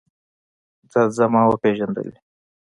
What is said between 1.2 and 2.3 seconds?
ما وپېژندلې.